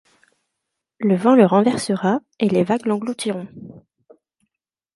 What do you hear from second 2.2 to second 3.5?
et les vagues l'engloutirons.